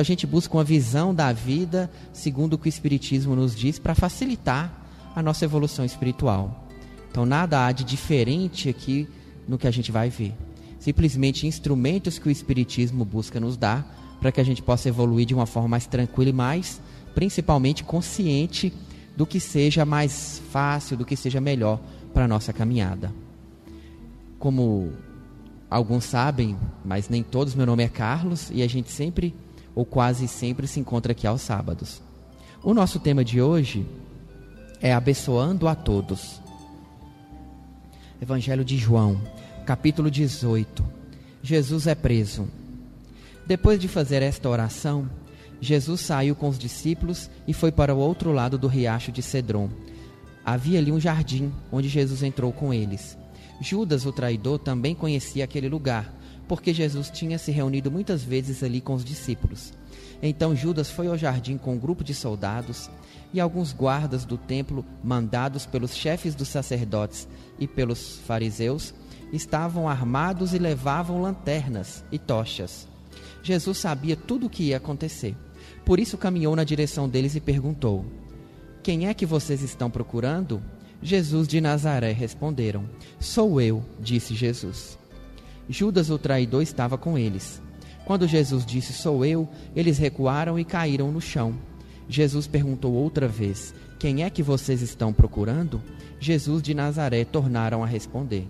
[0.00, 3.78] Então a gente busca uma visão da vida segundo o que o Espiritismo nos diz
[3.78, 4.72] para facilitar
[5.14, 6.66] a nossa evolução espiritual.
[7.10, 9.06] Então nada há de diferente aqui
[9.46, 10.32] no que a gente vai ver.
[10.78, 15.34] Simplesmente instrumentos que o Espiritismo busca nos dar para que a gente possa evoluir de
[15.34, 16.80] uma forma mais tranquila e mais,
[17.14, 18.72] principalmente, consciente
[19.14, 21.78] do que seja mais fácil, do que seja melhor
[22.14, 23.12] para a nossa caminhada.
[24.38, 24.94] Como
[25.70, 26.56] alguns sabem,
[26.86, 29.34] mas nem todos, meu nome é Carlos e a gente sempre,
[29.74, 32.02] ou quase sempre, se encontra aqui aos sábados.
[32.62, 33.86] O nosso tema de hoje
[34.80, 36.40] é abençoando a todos.
[38.20, 39.20] Evangelho de João,
[39.64, 40.84] capítulo 18.
[41.42, 42.48] Jesus é preso.
[43.46, 45.08] Depois de fazer esta oração,
[45.60, 49.70] Jesus saiu com os discípulos e foi para o outro lado do riacho de Cedron.
[50.44, 53.16] Havia ali um jardim onde Jesus entrou com eles.
[53.60, 56.14] Judas, o traidor, também conhecia aquele lugar,
[56.50, 59.72] porque Jesus tinha se reunido muitas vezes ali com os discípulos.
[60.20, 62.90] Então Judas foi ao jardim com um grupo de soldados
[63.32, 68.92] e alguns guardas do templo, mandados pelos chefes dos sacerdotes e pelos fariseus,
[69.32, 72.88] estavam armados e levavam lanternas e tochas.
[73.44, 75.36] Jesus sabia tudo o que ia acontecer.
[75.84, 78.04] Por isso caminhou na direção deles e perguntou:
[78.82, 80.60] Quem é que vocês estão procurando?
[81.00, 84.98] Jesus de Nazaré responderam: Sou eu, disse Jesus.
[85.68, 87.60] Judas, o traidor, estava com eles.
[88.04, 91.54] Quando Jesus disse: Sou eu, eles recuaram e caíram no chão.
[92.08, 95.80] Jesus perguntou outra vez: Quem é que vocês estão procurando?
[96.18, 98.48] Jesus de Nazaré tornaram a responder: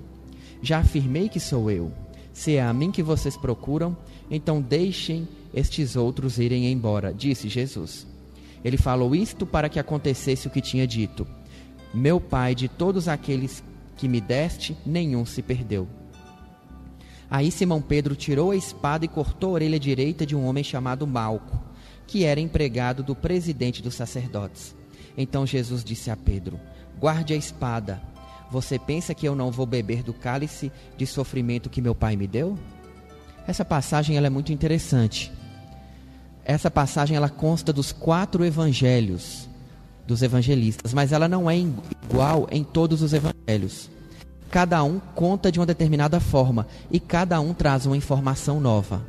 [0.62, 1.92] Já afirmei que sou eu.
[2.32, 3.96] Se é a mim que vocês procuram,
[4.30, 8.06] então deixem estes outros irem embora, disse Jesus.
[8.64, 11.26] Ele falou isto para que acontecesse o que tinha dito:
[11.92, 13.62] Meu Pai, de todos aqueles
[13.96, 15.86] que me deste, nenhum se perdeu.
[17.30, 21.06] Aí Simão Pedro tirou a espada e cortou a orelha direita de um homem chamado
[21.06, 21.62] Malco,
[22.06, 24.74] que era empregado do presidente dos sacerdotes.
[25.16, 26.58] Então Jesus disse a Pedro:
[26.98, 28.02] Guarde a espada.
[28.50, 32.26] Você pensa que eu não vou beber do cálice de sofrimento que meu pai me
[32.26, 32.58] deu?
[33.46, 35.32] Essa passagem ela é muito interessante.
[36.44, 39.48] Essa passagem ela consta dos quatro evangelhos
[40.04, 43.88] dos evangelistas, mas ela não é igual em todos os evangelhos.
[44.50, 49.00] Cada um conta de uma determinada forma e cada um traz uma informação nova.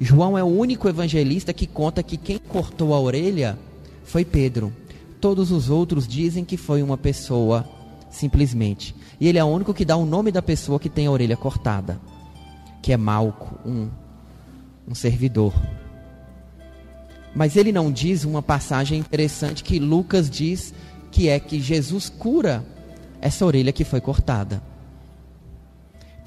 [0.00, 3.58] João é o único evangelista que conta que quem cortou a orelha
[4.02, 4.72] foi Pedro.
[5.20, 7.68] Todos os outros dizem que foi uma pessoa
[8.10, 8.94] simplesmente.
[9.20, 11.36] E ele é o único que dá o nome da pessoa que tem a orelha
[11.36, 12.00] cortada,
[12.82, 13.88] que é Malco, um,
[14.88, 15.52] um servidor.
[17.32, 20.74] Mas ele não diz uma passagem interessante que Lucas diz
[21.12, 22.64] que é que Jesus cura
[23.20, 24.69] essa orelha que foi cortada.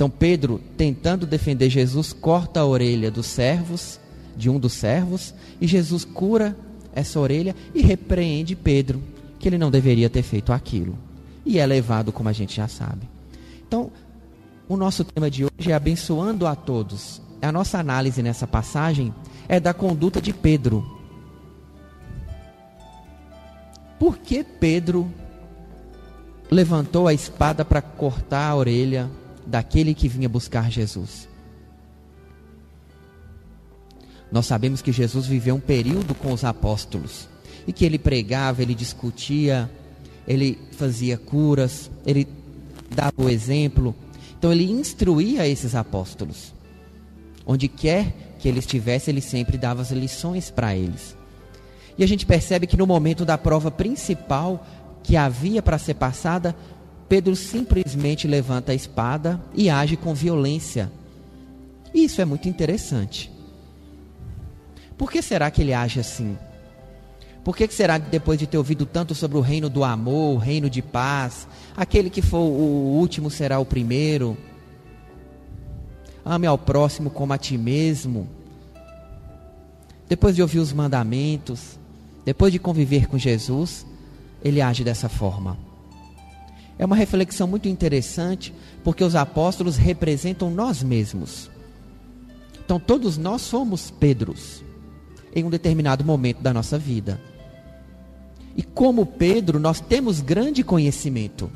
[0.03, 4.01] Então Pedro, tentando defender Jesus, corta a orelha dos servos,
[4.35, 6.57] de um dos servos, e Jesus cura
[6.93, 9.01] essa orelha e repreende Pedro,
[9.39, 10.97] que ele não deveria ter feito aquilo
[11.45, 13.07] e é levado, como a gente já sabe.
[13.65, 13.93] Então,
[14.67, 17.21] o nosso tema de hoje é abençoando a todos.
[17.41, 19.15] A nossa análise nessa passagem
[19.47, 20.85] é da conduta de Pedro.
[23.97, 25.09] Por que Pedro
[26.51, 29.09] levantou a espada para cortar a orelha
[29.45, 31.27] daquele que vinha buscar Jesus?
[34.31, 37.27] Nós sabemos que Jesus viveu um período com os apóstolos
[37.67, 39.69] e que ele pregava, ele discutia,
[40.27, 42.27] ele fazia curas, ele
[42.89, 43.95] dava o exemplo.
[44.37, 46.53] Então ele instruía esses apóstolos.
[47.45, 51.15] Onde quer que ele estivesse, ele sempre dava as lições para eles.
[51.97, 54.65] E a gente percebe que no momento da prova principal
[55.03, 56.55] que havia para ser passada,
[57.07, 60.91] Pedro simplesmente levanta a espada e age com violência.
[61.93, 63.31] Isso é muito interessante.
[64.97, 66.37] Por que será que ele age assim?
[67.43, 70.37] Por que será que depois de ter ouvido tanto sobre o reino do amor, o
[70.37, 74.37] reino de paz, aquele que for o último será o primeiro?
[76.23, 78.29] Ame ao próximo como a ti mesmo.
[80.07, 81.77] Depois de ouvir os mandamentos,
[82.23, 83.85] depois de conviver com Jesus,
[84.41, 85.57] ele age dessa forma.
[86.77, 88.53] É uma reflexão muito interessante,
[88.83, 91.49] porque os apóstolos representam nós mesmos.
[92.65, 94.63] Então, todos nós somos Pedros,
[95.35, 97.19] em um determinado momento da nossa vida.
[98.55, 101.51] E como Pedro, nós temos grande conhecimento.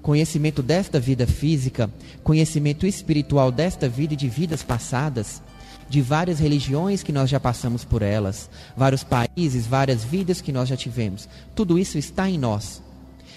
[0.00, 1.88] Conhecimento desta vida física,
[2.24, 5.40] conhecimento espiritual desta vida e de vidas passadas,
[5.88, 10.68] de várias religiões que nós já passamos por elas, vários países, várias vidas que nós
[10.68, 11.28] já tivemos.
[11.54, 12.81] Tudo isso está em nós.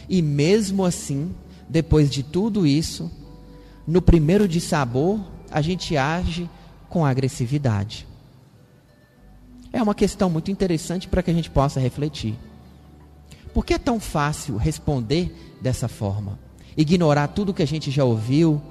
[0.10, 1.34] E mesmo assim,
[1.68, 3.12] depois de tudo isso,
[3.88, 5.20] no primeiro de sabor,
[5.50, 6.50] a gente age
[6.90, 8.08] com agressividade.
[9.72, 12.36] É uma questão muito interessante para que a gente possa refletir.
[13.54, 16.40] Por que é tão fácil responder dessa forma?
[16.78, 18.62] Ignorar tudo que a gente já ouviu,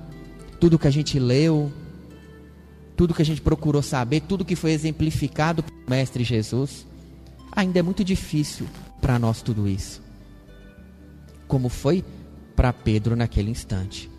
[0.60, 1.72] tudo que a gente leu,
[2.96, 6.86] tudo que a gente procurou saber, tudo que foi exemplificado pelo Mestre Jesus.
[7.52, 8.66] Ainda é muito difícil
[9.00, 10.03] para nós tudo isso.
[11.46, 12.04] Como foi
[12.54, 14.10] para Pedro naquele instante.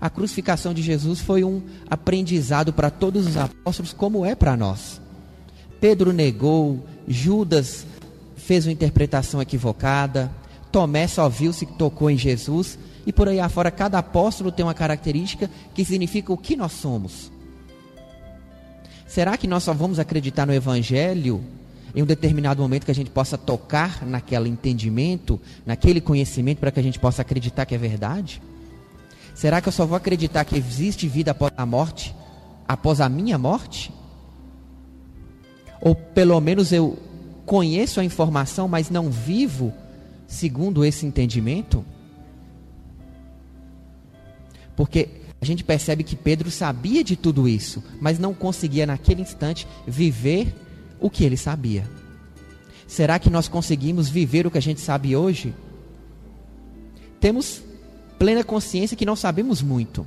[0.00, 5.00] A crucificação de Jesus foi um aprendizado para todos os apóstolos, como é para nós.
[5.80, 7.86] Pedro negou, Judas
[8.36, 10.30] fez uma interpretação equivocada,
[10.70, 14.74] Tomé só viu se tocou em Jesus, e por aí afora cada apóstolo tem uma
[14.74, 17.30] característica que significa o que nós somos.
[19.06, 21.44] Será que nós só vamos acreditar no Evangelho
[21.94, 26.80] em um determinado momento que a gente possa tocar naquele entendimento, naquele conhecimento, para que
[26.80, 28.42] a gente possa acreditar que é verdade?
[29.34, 32.14] Será que eu só vou acreditar que existe vida após a morte,
[32.66, 33.92] após a minha morte?
[35.80, 36.98] Ou pelo menos eu
[37.46, 39.72] conheço a informação, mas não vivo
[40.26, 41.84] segundo esse entendimento?
[44.76, 45.08] Porque
[45.40, 50.54] a gente percebe que Pedro sabia de tudo isso, mas não conseguia naquele instante viver
[51.04, 51.84] o que ele sabia.
[52.86, 55.54] Será que nós conseguimos viver o que a gente sabe hoje?
[57.20, 57.62] Temos
[58.18, 60.06] plena consciência que não sabemos muito.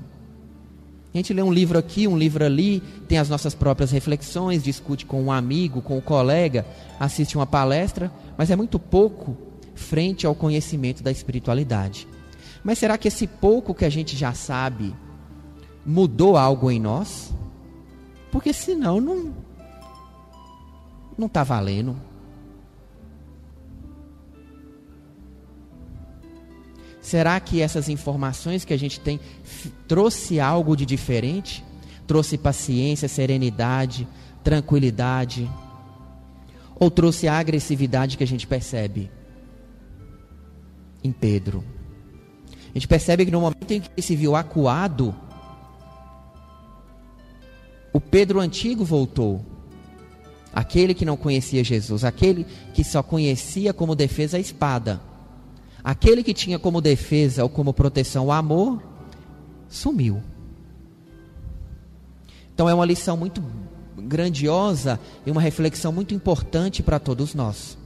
[1.13, 5.05] A gente lê um livro aqui, um livro ali, tem as nossas próprias reflexões, discute
[5.05, 6.65] com um amigo, com um colega,
[6.99, 9.37] assiste uma palestra, mas é muito pouco
[9.75, 12.07] frente ao conhecimento da espiritualidade.
[12.63, 14.95] Mas será que esse pouco que a gente já sabe
[15.85, 17.31] mudou algo em nós?
[18.31, 19.45] Porque senão não
[21.17, 21.95] não está valendo.
[27.01, 29.19] Será que essas informações que a gente tem
[29.87, 31.63] trouxe algo de diferente?
[32.05, 34.07] Trouxe paciência, serenidade,
[34.43, 35.49] tranquilidade?
[36.79, 39.09] Ou trouxe a agressividade que a gente percebe
[41.03, 41.63] em Pedro?
[42.69, 45.15] A gente percebe que no momento em que ele se viu acuado,
[47.93, 49.56] o Pedro antigo voltou.
[50.57, 54.99] Aquele que não conhecia Jesus, aquele que só conhecia como defesa a espada
[55.87, 58.83] Aquele que tinha como defesa ou como proteção o amor,
[59.69, 60.21] sumiu.
[62.53, 63.41] Então é uma lição muito
[63.97, 67.77] grandiosa e uma reflexão muito importante para todos nós.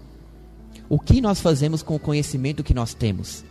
[0.90, 3.46] O que nós fazemos com o conhecimento que nós temos?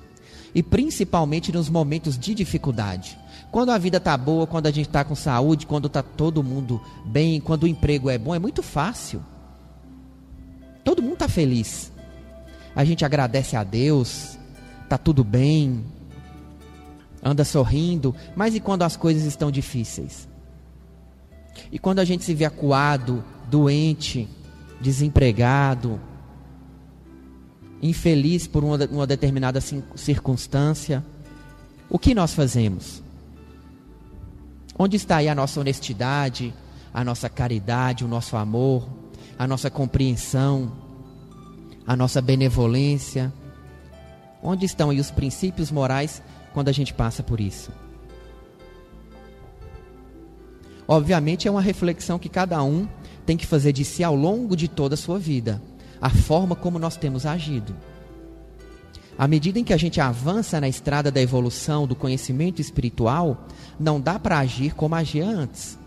[0.53, 3.17] E principalmente nos momentos de dificuldade.
[3.51, 6.81] Quando a vida está boa, quando a gente está com saúde, quando está todo mundo
[7.05, 9.21] bem, quando o emprego é bom, é muito fácil.
[10.85, 11.93] Todo mundo está feliz.
[12.75, 14.39] A gente agradece a Deus,
[14.89, 15.85] tá tudo bem,
[17.23, 20.29] anda sorrindo, mas e quando as coisas estão difíceis?
[21.73, 24.29] E quando a gente se vê acuado, doente,
[24.81, 26.01] desempregado,
[27.83, 31.05] infeliz por uma, uma determinada circunstância,
[31.89, 33.03] o que nós fazemos?
[34.83, 36.55] Onde está aí a nossa honestidade,
[36.95, 38.89] a nossa caridade, o nosso amor,
[39.39, 40.73] a nossa compreensão,
[41.87, 43.31] a nossa benevolência?
[44.43, 46.23] Onde estão aí os princípios morais
[46.55, 47.71] quando a gente passa por isso?
[50.89, 52.89] Obviamente é uma reflexão que cada um
[53.27, 55.61] tem que fazer de si ao longo de toda a sua vida,
[56.01, 57.77] a forma como nós temos agido.
[59.21, 63.47] À medida em que a gente avança na estrada da evolução, do conhecimento espiritual,
[63.79, 65.79] não dá para agir como agia antes.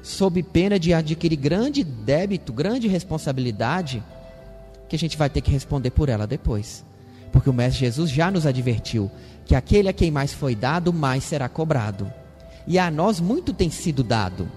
[0.00, 4.00] Sob pena de adquirir grande débito, grande responsabilidade,
[4.88, 6.84] que a gente vai ter que responder por ela depois.
[7.32, 9.10] Porque o Mestre Jesus já nos advertiu
[9.44, 12.08] que aquele a quem mais foi dado, mais será cobrado.
[12.64, 14.48] E a nós muito tem sido dado.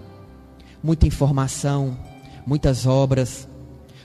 [0.83, 1.97] Muita informação,
[2.45, 3.47] muitas obras,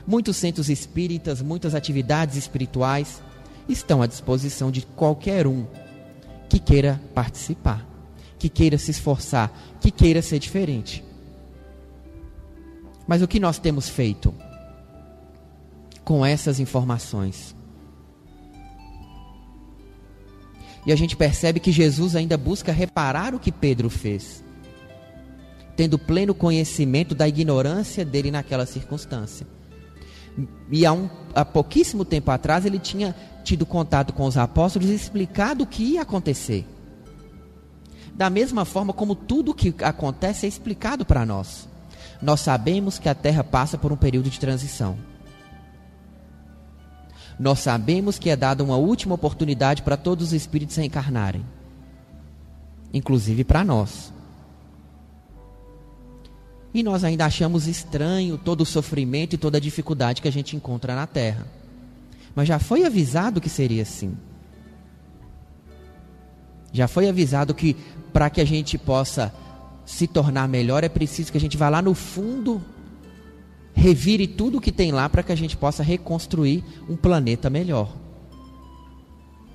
[0.07, 3.23] muitos centros espíritas, muitas atividades espirituais
[3.69, 5.66] estão à disposição de qualquer um
[6.49, 7.87] que queira participar,
[8.38, 11.04] que queira se esforçar, que queira ser diferente.
[13.07, 14.35] Mas o que nós temos feito
[16.04, 17.54] com essas informações?
[20.87, 24.42] E a gente percebe que Jesus ainda busca reparar o que Pedro fez,
[25.76, 29.47] tendo pleno conhecimento da ignorância dele naquela circunstância.
[30.71, 34.95] E há, um, há pouquíssimo tempo atrás ele tinha tido contato com os apóstolos e
[34.95, 36.67] explicado o que ia acontecer.
[38.15, 41.69] Da mesma forma como tudo o que acontece é explicado para nós.
[42.21, 44.97] Nós sabemos que a terra passa por um período de transição
[47.41, 51.43] nós sabemos que é dada uma última oportunidade para todos os espíritos reencarnarem,
[52.93, 54.13] inclusive para nós.
[56.73, 60.55] E nós ainda achamos estranho todo o sofrimento e toda a dificuldade que a gente
[60.55, 61.47] encontra na terra.
[62.35, 64.17] Mas já foi avisado que seria assim.
[66.73, 67.77] Já foi avisado que
[68.12, 69.33] para que a gente possa
[69.85, 72.62] se tornar melhor é preciso que a gente vá lá no fundo,
[73.75, 77.93] revire tudo que tem lá para que a gente possa reconstruir um planeta melhor.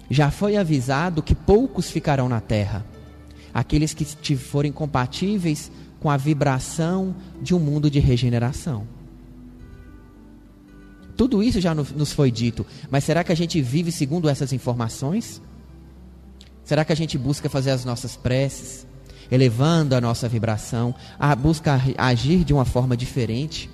[0.10, 2.86] Já foi avisado que poucos ficarão na Terra,
[3.53, 5.72] aqueles que forem compatíveis
[6.05, 8.88] com a vibração de um mundo de regeneração.
[11.17, 15.41] Tudo isso já nos foi dito, mas será que a gente vive segundo essas informações?
[16.63, 18.85] Será que a gente busca fazer as nossas preces,
[19.31, 23.67] elevando a nossa vibração, a busca agir de uma forma diferente,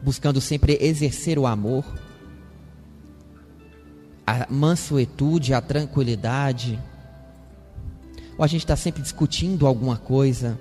[0.00, 1.84] buscando sempre exercer o amor,
[4.24, 6.78] a mansuetude, a tranquilidade?
[8.38, 10.58] Ou a gente está sempre discutindo alguma coisa,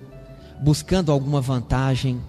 [0.60, 2.20] buscando alguma vantagem?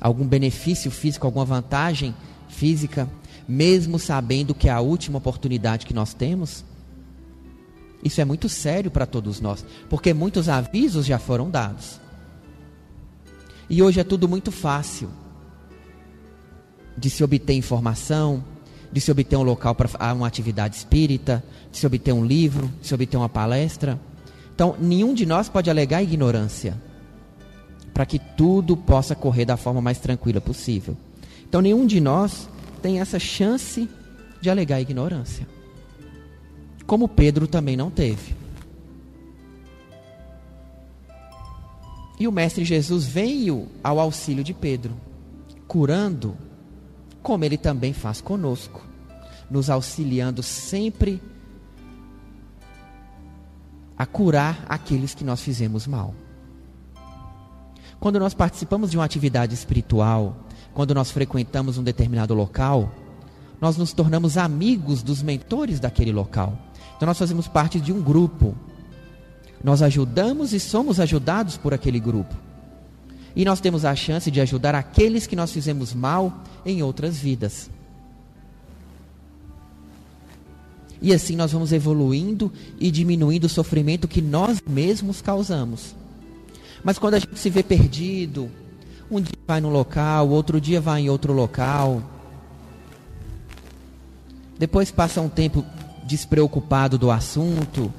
[0.00, 2.14] algum benefício físico, alguma vantagem
[2.48, 3.08] física,
[3.46, 6.64] mesmo sabendo que é a última oportunidade que nós temos?
[8.02, 12.00] Isso é muito sério para todos nós, porque muitos avisos já foram dados.
[13.68, 15.10] E hoje é tudo muito fácil
[16.96, 18.42] de se obter informação,
[18.92, 22.88] de se obter um local para uma atividade espírita, de se obter um livro, de
[22.88, 23.98] se obter uma palestra.
[24.54, 26.76] Então, nenhum de nós pode alegar ignorância
[27.94, 30.96] para que tudo possa correr da forma mais tranquila possível.
[31.48, 32.48] Então, nenhum de nós
[32.82, 33.88] tem essa chance
[34.40, 35.46] de alegar ignorância.
[36.86, 38.34] Como Pedro também não teve.
[42.18, 44.94] E o Mestre Jesus veio ao auxílio de Pedro,
[45.66, 46.36] curando,
[47.22, 48.80] como ele também faz conosco,
[49.50, 51.22] nos auxiliando sempre
[53.96, 56.14] a curar aqueles que nós fizemos mal.
[57.98, 60.34] Quando nós participamos de uma atividade espiritual,
[60.72, 62.90] quando nós frequentamos um determinado local,
[63.60, 66.56] nós nos tornamos amigos dos mentores daquele local.
[66.96, 68.56] Então nós fazemos parte de um grupo.
[69.62, 72.34] Nós ajudamos e somos ajudados por aquele grupo.
[73.34, 77.70] E nós temos a chance de ajudar aqueles que nós fizemos mal em outras vidas.
[81.02, 85.94] E assim nós vamos evoluindo e diminuindo o sofrimento que nós mesmos causamos.
[86.84, 88.50] Mas quando a gente se vê perdido,
[89.10, 92.02] um dia vai num local, outro dia vai em outro local.
[94.58, 95.64] Depois passa um tempo
[96.04, 97.92] despreocupado do assunto.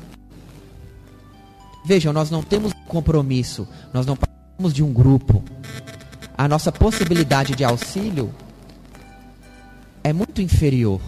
[1.84, 4.16] Vejam, nós não temos compromisso, nós não
[4.70, 5.44] de um grupo.
[6.38, 8.34] A nossa possibilidade de auxílio
[10.04, 11.00] é muito inferior.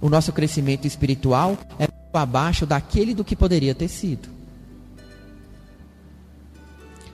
[0.00, 4.28] O nosso crescimento espiritual é muito abaixo daquele do que poderia ter sido.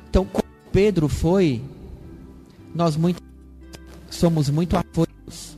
[0.08, 1.62] Então, como Pedro foi,
[2.74, 3.22] nós muito,
[4.10, 5.56] somos muito afoitos.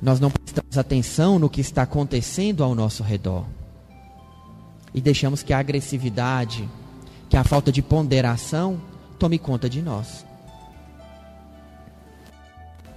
[0.00, 3.46] Nós não prestamos atenção no que está acontecendo ao nosso redor.
[4.96, 6.68] E deixamos que a agressividade,
[7.28, 8.80] que a falta de ponderação
[9.18, 10.26] tome conta de nós.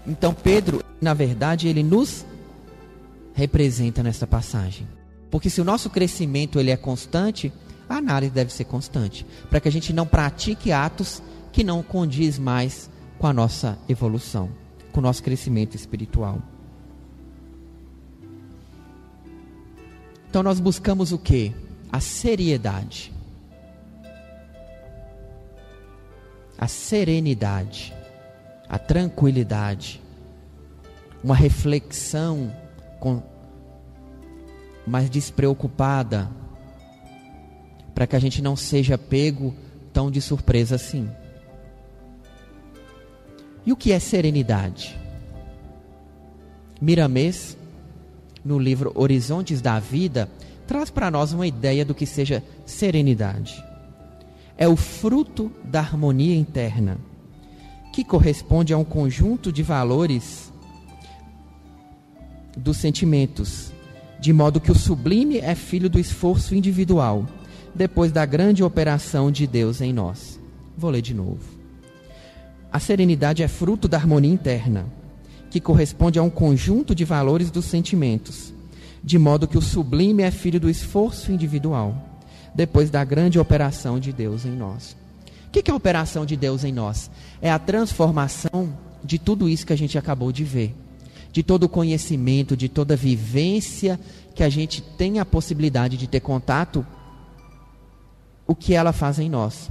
[0.07, 2.25] Então Pedro, na verdade, ele nos
[3.33, 4.87] representa nessa passagem.
[5.29, 7.53] Porque se o nosso crescimento ele é constante,
[7.87, 12.39] a análise deve ser constante, para que a gente não pratique atos que não condiz
[12.39, 14.49] mais com a nossa evolução,
[14.91, 16.41] com o nosso crescimento espiritual.
[20.29, 21.53] Então nós buscamos o que?
[21.91, 23.11] A seriedade.
[26.57, 27.93] A serenidade,
[28.67, 30.01] a tranquilidade,
[31.23, 32.53] uma reflexão
[32.99, 33.23] com,
[34.85, 36.29] mais despreocupada
[37.93, 39.53] para que a gente não seja pego
[39.93, 41.09] tão de surpresa assim.
[43.65, 44.99] E o que é serenidade?
[46.81, 47.57] Miramês,
[48.43, 50.29] no livro Horizontes da Vida,
[50.69, 53.65] traz para nós uma ideia do que seja serenidade.
[54.55, 56.99] É o fruto da harmonia interna,
[57.91, 60.53] que corresponde a um conjunto de valores
[62.55, 63.71] dos sentimentos,
[64.19, 67.25] de modo que o sublime é filho do esforço individual
[67.73, 70.39] depois da grande operação de Deus em nós.
[70.77, 71.41] Vou ler de novo.
[72.71, 74.85] A serenidade é fruto da harmonia interna,
[75.49, 78.53] que corresponde a um conjunto de valores dos sentimentos,
[79.03, 81.95] de modo que o sublime é filho do esforço individual,
[82.53, 84.95] depois da grande operação de Deus em nós.
[85.47, 87.09] O que é a operação de Deus em nós?
[87.41, 88.71] É a transformação
[89.03, 90.75] de tudo isso que a gente acabou de ver,
[91.31, 93.99] de todo o conhecimento, de toda a vivência
[94.35, 96.85] que a gente tem a possibilidade de ter contato,
[98.45, 99.69] o que ela faz em nós.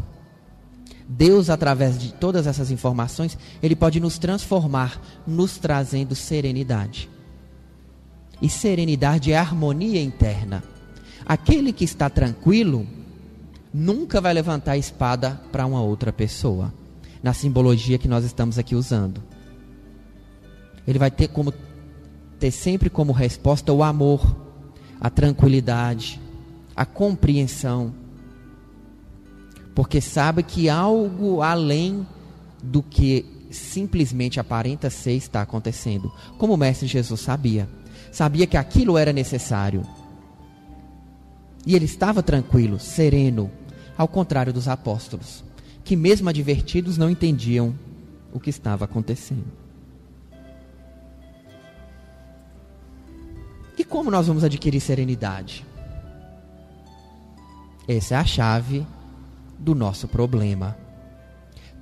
[1.08, 7.08] Deus, através de todas essas informações, Ele pode nos transformar, nos trazendo serenidade.
[8.40, 10.62] E serenidade é harmonia interna.
[11.26, 12.86] Aquele que está tranquilo
[13.72, 16.72] nunca vai levantar a espada para uma outra pessoa,
[17.22, 19.22] na simbologia que nós estamos aqui usando.
[20.86, 21.52] Ele vai ter como
[22.38, 24.36] ter sempre como resposta o amor,
[25.00, 26.20] a tranquilidade,
[26.74, 27.92] a compreensão
[29.78, 32.04] porque sabe que algo além
[32.60, 36.12] do que simplesmente aparenta ser está acontecendo.
[36.36, 37.68] Como o Mestre Jesus sabia.
[38.10, 39.86] Sabia que aquilo era necessário.
[41.66, 43.50] E ele estava tranquilo, sereno,
[43.96, 45.44] ao contrário dos apóstolos,
[45.84, 47.74] que, mesmo advertidos, não entendiam
[48.32, 49.46] o que estava acontecendo.
[53.76, 55.64] E como nós vamos adquirir serenidade?
[57.86, 58.86] Essa é a chave
[59.58, 60.76] do nosso problema.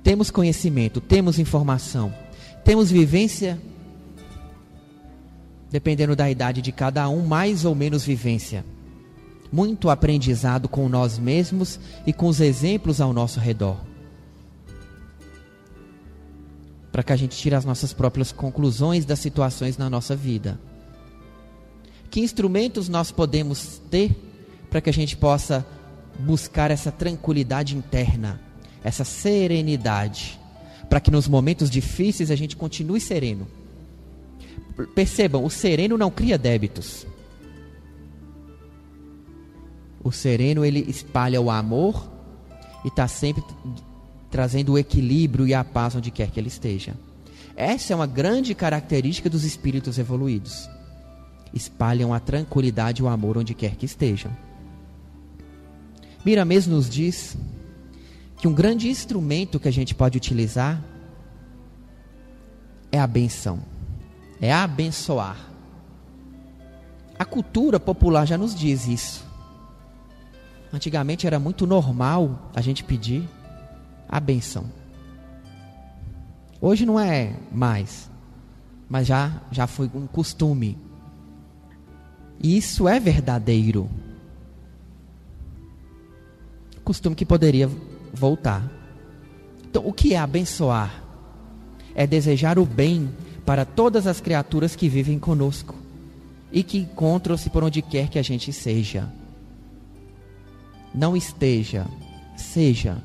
[0.03, 2.13] Temos conhecimento, temos informação,
[2.63, 3.59] temos vivência,
[5.69, 8.65] dependendo da idade de cada um, mais ou menos vivência.
[9.51, 13.77] Muito aprendizado com nós mesmos e com os exemplos ao nosso redor.
[16.91, 20.59] Para que a gente tire as nossas próprias conclusões das situações na nossa vida.
[22.09, 24.15] Que instrumentos nós podemos ter
[24.69, 25.65] para que a gente possa
[26.19, 28.41] buscar essa tranquilidade interna,
[28.83, 30.39] essa serenidade,
[30.89, 33.47] para que nos momentos difíceis a gente continue sereno.
[34.93, 37.05] Percebam, o sereno não cria débitos.
[40.03, 42.09] O sereno ele espalha o amor
[42.85, 43.43] e está sempre
[44.29, 46.95] trazendo o equilíbrio e a paz onde quer que ele esteja.
[47.55, 50.69] Essa é uma grande característica dos espíritos evoluídos.
[51.53, 54.31] Espalham a tranquilidade e o amor onde quer que estejam.
[56.23, 57.35] Miramês nos diz
[58.37, 60.83] que um grande instrumento que a gente pode utilizar
[62.91, 63.59] é a benção,
[64.41, 65.37] é abençoar.
[67.17, 69.25] A cultura popular já nos diz isso.
[70.71, 73.27] Antigamente era muito normal a gente pedir
[74.07, 74.65] a benção.
[76.59, 78.09] Hoje não é mais,
[78.89, 80.77] mas já, já foi um costume.
[82.39, 83.89] E isso é verdadeiro
[86.87, 87.69] costume que poderia
[88.13, 88.71] voltar.
[89.69, 91.03] Então, o que é abençoar?
[91.93, 93.09] É desejar o bem
[93.47, 95.73] para todas as criaturas que vivem conosco
[96.51, 99.07] e que encontram-se por onde quer que a gente seja.
[100.93, 101.87] Não esteja,
[102.35, 102.97] seja.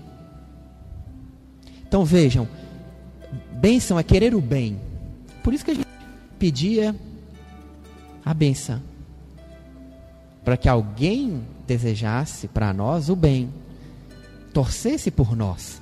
[1.86, 2.48] Então vejam,
[3.52, 4.80] bênção é querer o bem.
[5.44, 5.86] Por isso que a gente
[6.40, 6.92] pedia
[8.24, 8.82] a benção.
[10.44, 13.48] Para que alguém desejasse para nós o bem
[14.52, 15.80] torcesse por nós.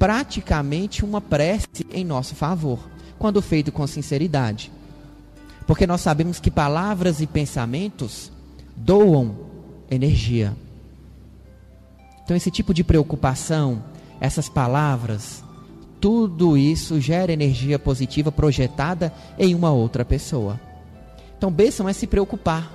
[0.00, 2.80] Praticamente uma prece em nosso favor,
[3.20, 4.72] quando feito com sinceridade.
[5.68, 8.32] Porque nós sabemos que palavras e pensamentos
[8.74, 9.36] doam
[9.88, 10.56] energia.
[12.24, 13.84] Então, esse tipo de preocupação,
[14.20, 15.44] essas palavras,
[16.00, 20.58] tudo isso gera energia positiva projetada em uma outra pessoa.
[21.38, 22.72] Então, bênção é se preocupar,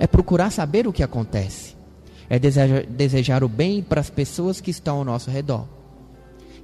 [0.00, 1.74] é procurar saber o que acontece
[2.28, 5.66] é desejar, desejar o bem para as pessoas que estão ao nosso redor.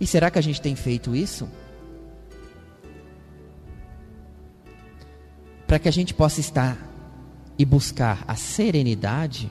[0.01, 1.49] E será que a gente tem feito isso?
[5.71, 6.77] Para que a gente possa estar
[7.57, 9.49] e buscar a serenidade,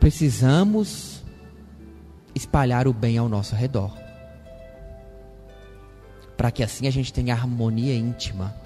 [0.00, 1.22] precisamos
[2.34, 3.94] espalhar o bem ao nosso redor.
[6.34, 8.56] Para que assim a gente tenha harmonia íntima.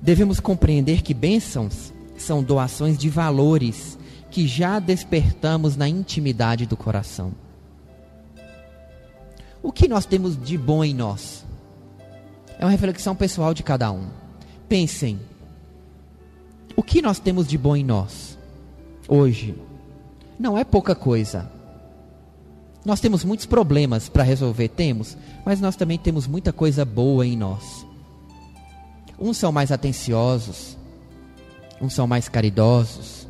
[0.00, 3.98] Devemos compreender que bênçãos são doações de valores
[4.30, 7.34] que já despertamos na intimidade do coração.
[9.62, 11.44] O que nós temos de bom em nós?
[12.62, 14.06] É uma reflexão pessoal de cada um.
[14.68, 15.18] Pensem:
[16.76, 18.38] o que nós temos de bom em nós
[19.08, 19.56] hoje?
[20.38, 21.50] Não é pouca coisa.
[22.84, 27.36] Nós temos muitos problemas para resolver, temos, mas nós também temos muita coisa boa em
[27.36, 27.84] nós.
[29.18, 30.78] Uns são mais atenciosos,
[31.80, 33.26] Uns são mais caridosos.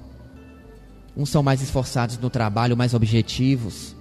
[1.16, 3.97] Uns são mais esforçados no trabalho, mais objetivos.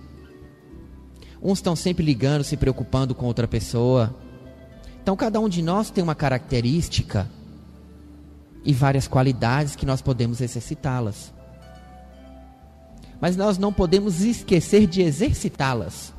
[1.41, 4.13] Uns estão sempre ligando, se preocupando com outra pessoa.
[5.01, 7.27] Então, cada um de nós tem uma característica
[8.63, 11.33] e várias qualidades que nós podemos exercitá-las.
[13.19, 16.13] Mas nós não podemos esquecer de exercitá-las.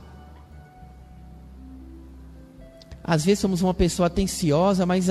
[3.05, 5.07] Às vezes somos uma pessoa atenciosa, mas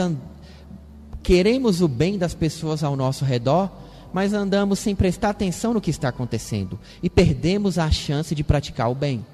[1.22, 3.70] queremos o bem das pessoas ao nosso redor,
[4.14, 8.90] mas andamos sem prestar atenção no que está acontecendo e perdemos a chance de praticar
[8.90, 9.26] o bem.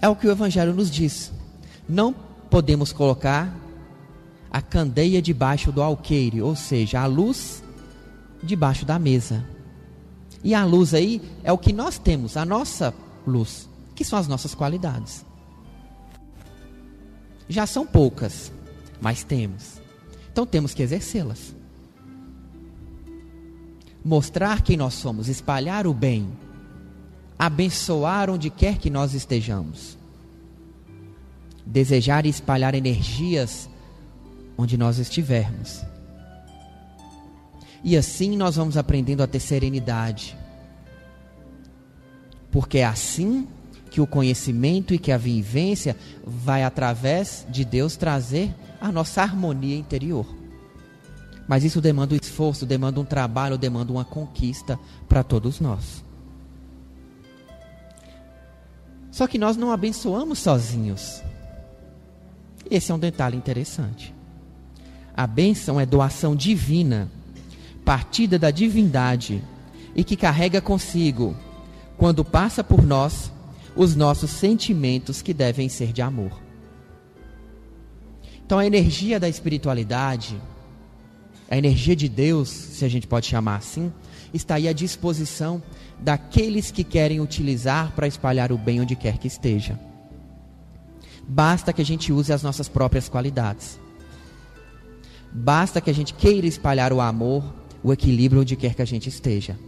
[0.00, 1.32] É o que o Evangelho nos diz.
[1.88, 2.12] Não
[2.50, 3.54] podemos colocar
[4.50, 7.62] a candeia debaixo do alqueire, ou seja, a luz
[8.42, 9.44] debaixo da mesa.
[10.42, 12.94] E a luz aí é o que nós temos, a nossa
[13.26, 15.24] luz, que são as nossas qualidades.
[17.48, 18.52] Já são poucas,
[19.00, 19.80] mas temos.
[20.32, 21.54] Então temos que exercê-las.
[24.04, 26.28] Mostrar quem nós somos, espalhar o bem,
[27.38, 29.98] abençoar onde quer que nós estejamos.
[31.66, 33.68] Desejar e espalhar energias
[34.56, 35.84] onde nós estivermos.
[37.84, 40.36] E assim nós vamos aprendendo a ter serenidade.
[42.50, 43.46] Porque é assim
[43.90, 49.76] que o conhecimento e que a vivência vai através de Deus trazer a nossa harmonia
[49.76, 50.26] interior.
[51.46, 56.04] Mas isso demanda um esforço, demanda um trabalho, demanda uma conquista para todos nós.
[59.10, 61.22] Só que nós não abençoamos sozinhos.
[62.70, 64.14] Esse é um detalhe interessante.
[65.14, 67.10] A bênção é doação divina,
[67.84, 69.42] partida da divindade,
[69.94, 71.34] e que carrega consigo,
[71.96, 73.32] quando passa por nós,
[73.74, 76.40] os nossos sentimentos que devem ser de amor.
[78.44, 80.40] Então a energia da espiritualidade,
[81.50, 83.92] a energia de Deus, se a gente pode chamar assim,
[84.34, 85.62] está aí à disposição
[85.98, 89.78] daqueles que querem utilizar para espalhar o bem onde quer que esteja.
[91.26, 93.78] Basta que a gente use as nossas próprias qualidades.
[95.32, 97.44] Basta que a gente queira espalhar o amor,
[97.82, 99.58] o equilíbrio onde quer que a gente esteja.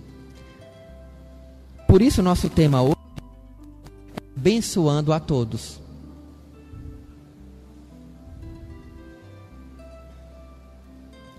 [1.86, 2.96] Por isso, nosso tema hoje
[4.14, 5.80] é abençoando a todos.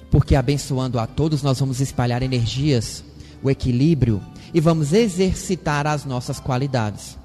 [0.09, 3.03] Porque abençoando a todos, nós vamos espalhar energias,
[3.43, 4.21] o equilíbrio
[4.53, 7.17] e vamos exercitar as nossas qualidades,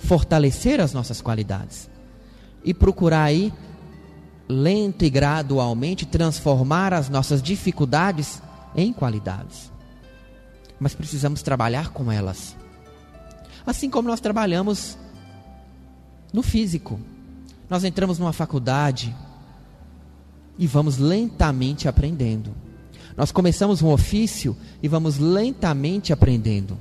[0.00, 1.88] fortalecer as nossas qualidades
[2.64, 3.52] e procurar aí
[4.48, 8.42] lento e gradualmente transformar as nossas dificuldades
[8.74, 9.70] em qualidades.
[10.78, 12.56] Mas precisamos trabalhar com elas.
[13.64, 14.98] Assim como nós trabalhamos
[16.32, 16.98] no físico.
[17.68, 19.14] Nós entramos numa faculdade
[20.58, 22.52] e vamos lentamente aprendendo.
[23.16, 26.76] Nós começamos um ofício e vamos lentamente aprendendo.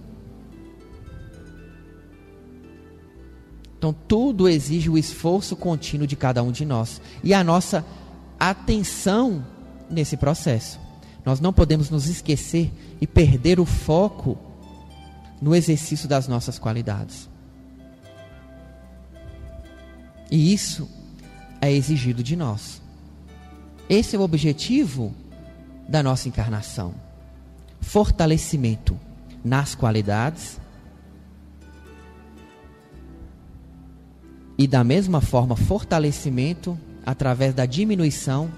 [3.79, 7.85] Então, tudo exige o esforço contínuo de cada um de nós e a nossa
[8.37, 9.45] atenção
[9.89, 10.77] nesse processo.
[11.25, 14.37] Nós não podemos nos esquecer e perder o foco
[15.41, 17.29] no exercício das nossas qualidades.
[20.29, 20.89] E isso
[21.61, 22.81] é exigido de nós.
[23.89, 25.15] Esse é o objetivo
[25.87, 26.93] da nossa encarnação:
[27.79, 28.99] fortalecimento
[29.41, 30.58] nas qualidades
[34.59, 38.51] e da mesma forma fortalecimento através da diminuição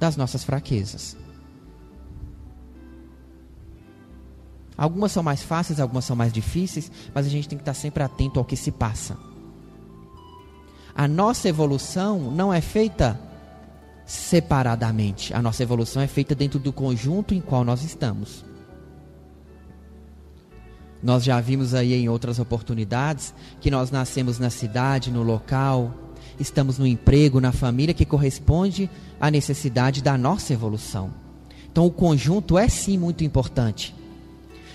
[0.00, 1.14] das nossas fraquezas.
[4.78, 8.02] Algumas são mais fáceis, algumas são mais difíceis, mas a gente tem que estar sempre
[8.02, 9.14] atento ao que se passa.
[10.94, 13.20] A nossa evolução não é feita
[14.06, 15.34] separadamente.
[15.34, 18.42] A nossa evolução é feita dentro do conjunto em qual nós estamos.
[21.02, 25.94] Nós já vimos aí em outras oportunidades que nós nascemos na cidade, no local,
[26.38, 31.10] estamos no emprego, na família que corresponde à necessidade da nossa evolução.
[31.70, 33.94] Então o conjunto é sim muito importante.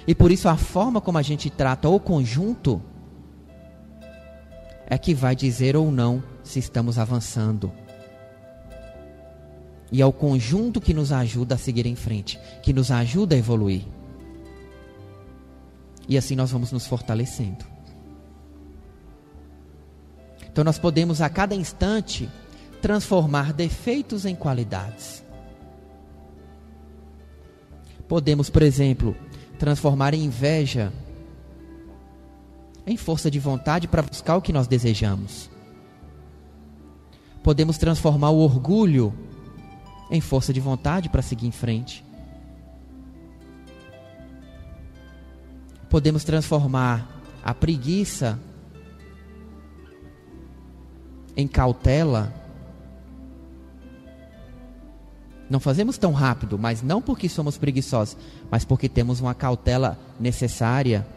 [0.08, 2.82] E por isso a forma como a gente trata o conjunto
[4.88, 7.72] é que vai dizer ou não se estamos avançando.
[9.92, 13.40] E é o conjunto que nos ajuda a seguir em frente, que nos ajuda a
[13.40, 13.84] evoluir.
[16.08, 17.65] E assim nós vamos nos fortalecendo.
[20.56, 22.30] Então nós podemos a cada instante
[22.82, 25.26] transformar defeitos em qualidades.
[28.08, 29.15] Podemos, por exemplo,
[29.58, 30.94] transformar inveja
[32.86, 35.50] em força de vontade para buscar o que nós desejamos.
[37.41, 39.13] Podemos transformar o orgulho
[40.12, 42.05] em força de vontade para seguir em frente.
[45.95, 47.08] Podemos transformar
[47.41, 48.38] a preguiça
[51.38, 52.34] em cautela.
[55.49, 58.17] Não fazemos tão rápido, mas não porque somos preguiçosos,
[58.51, 61.08] mas porque temos uma cautela necessária.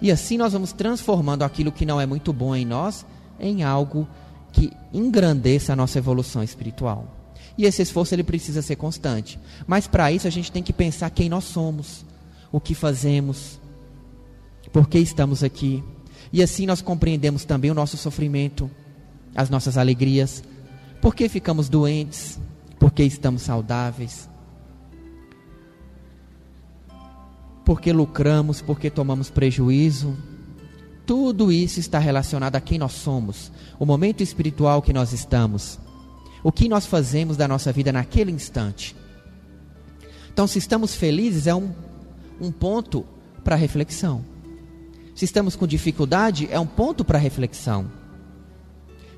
[0.00, 3.04] E assim nós vamos transformando aquilo que não é muito bom em nós
[3.40, 4.06] em algo
[4.52, 7.04] que engrandeça a nossa evolução espiritual.
[7.58, 9.40] E esse esforço ele precisa ser constante.
[9.66, 12.04] Mas para isso a gente tem que pensar quem nós somos,
[12.52, 13.58] o que fazemos,
[14.72, 15.82] por que estamos aqui.
[16.32, 18.70] E assim nós compreendemos também o nosso sofrimento,
[19.34, 20.42] as nossas alegrias,
[21.00, 22.40] por que ficamos doentes,
[22.78, 24.28] por que estamos saudáveis,
[27.64, 30.16] por que lucramos, por que tomamos prejuízo.
[31.06, 35.78] Tudo isso está relacionado a quem nós somos, o momento espiritual que nós estamos
[36.44, 38.94] o que nós fazemos da nossa vida naquele instante.
[40.30, 41.72] Então, se estamos felizes, é um,
[42.38, 43.06] um ponto
[43.42, 44.22] para reflexão.
[45.14, 47.90] Se estamos com dificuldade, é um ponto para reflexão.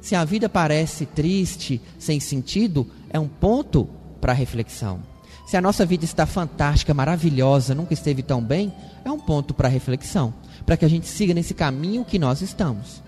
[0.00, 3.88] Se a vida parece triste, sem sentido, é um ponto
[4.20, 5.02] para reflexão.
[5.46, 8.72] Se a nossa vida está fantástica, maravilhosa, nunca esteve tão bem,
[9.04, 13.02] é um ponto para reflexão, para que a gente siga nesse caminho que nós estamos.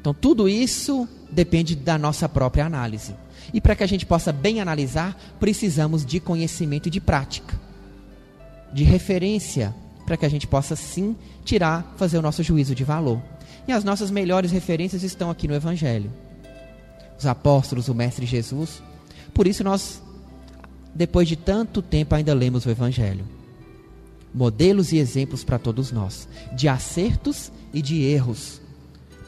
[0.00, 3.14] Então, tudo isso depende da nossa própria análise.
[3.54, 7.58] E para que a gente possa bem analisar, precisamos de conhecimento e de prática,
[8.74, 9.72] de referência,
[10.04, 13.22] para que a gente possa sim tirar, fazer o nosso juízo de valor.
[13.68, 16.10] E as nossas melhores referências estão aqui no Evangelho.
[17.16, 18.82] Os apóstolos, o Mestre Jesus.
[19.32, 20.02] Por isso nós,
[20.92, 23.24] depois de tanto tempo, ainda lemos o Evangelho.
[24.34, 28.60] Modelos e exemplos para todos nós, de acertos e de erros,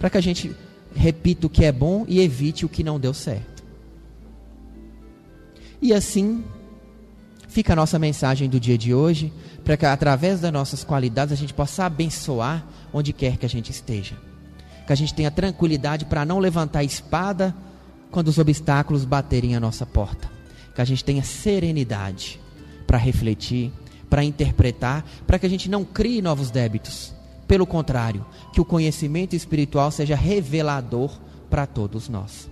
[0.00, 0.54] para que a gente
[0.92, 3.62] repita o que é bom e evite o que não deu certo.
[5.80, 6.42] E assim
[7.56, 9.32] fica a nossa mensagem do dia de hoje,
[9.64, 13.70] para que através das nossas qualidades a gente possa abençoar onde quer que a gente
[13.70, 14.14] esteja.
[14.86, 17.56] Que a gente tenha tranquilidade para não levantar a espada
[18.10, 20.30] quando os obstáculos baterem a nossa porta.
[20.74, 22.38] Que a gente tenha serenidade
[22.86, 23.72] para refletir,
[24.10, 27.14] para interpretar, para que a gente não crie novos débitos
[27.48, 31.10] pelo contrário, que o conhecimento espiritual seja revelador
[31.48, 32.50] para todos nós.